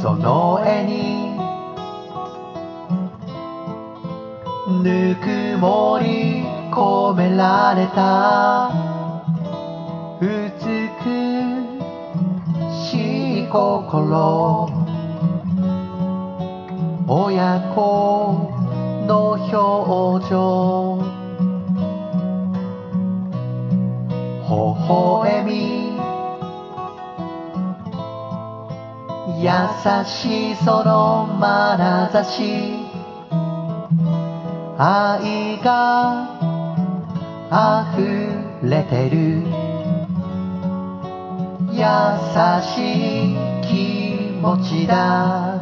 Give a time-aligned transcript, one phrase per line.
[0.00, 1.36] その絵に。
[4.82, 8.70] ぬくもり込められた。
[10.20, 10.28] 美
[12.72, 14.68] しい心。
[17.08, 18.52] 親子
[19.06, 20.77] の表情。
[29.40, 29.48] 優
[30.04, 32.74] しいその眼差し。
[34.76, 36.26] 愛が
[37.48, 38.32] 溢
[38.68, 39.44] れてる。
[41.70, 41.84] 優
[42.62, 45.60] しい気持ちだ。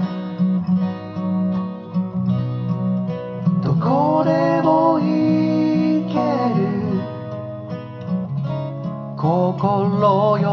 [3.63, 6.15] どこでも行け
[6.59, 6.65] る。
[9.19, 10.45] 心喜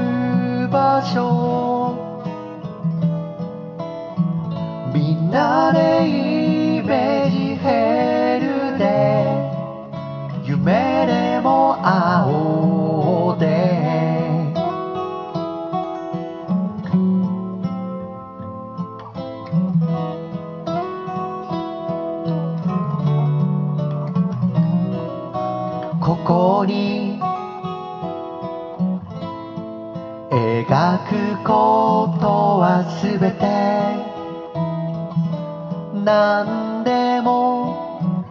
[0.00, 2.05] ぶ場所。
[4.96, 9.26] みんなでイメージヘルで
[10.42, 14.54] 夢でも会おうで。
[26.00, 27.20] ここに
[30.30, 30.98] 描
[31.36, 34.15] くことはすべて。
[36.06, 38.24] 何でも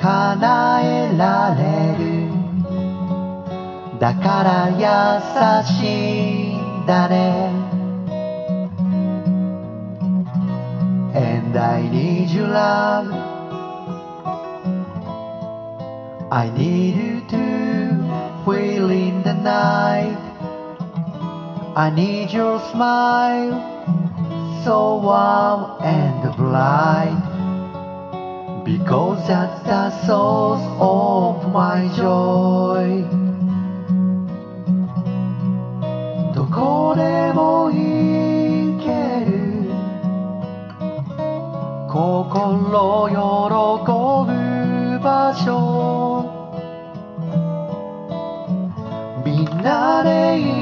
[0.00, 2.28] 叶えられる
[4.00, 7.52] だから優しいんだね
[11.14, 13.14] And I need you love
[16.32, 20.18] I need you to feel in the night
[21.76, 23.70] I need your smile
[24.64, 27.16] so warm and bright
[28.64, 33.04] because that's the source of my joy
[36.34, 39.70] どこでも行ける
[41.88, 43.16] 心喜
[44.26, 46.24] ぶ場所
[49.24, 50.59] みんなで行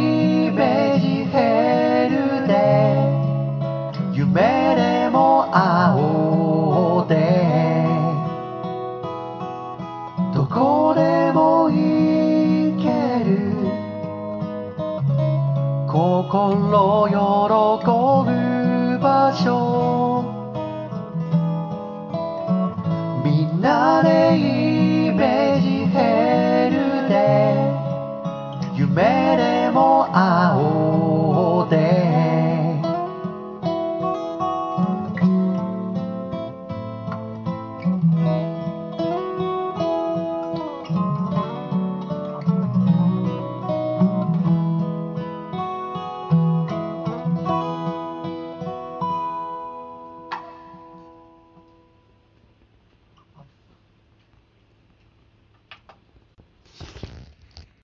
[16.28, 16.70] con